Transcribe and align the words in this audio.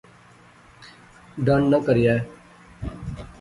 ڈنڈ 1.45 1.65
نہ 1.71 1.77
کریئے 1.85 2.17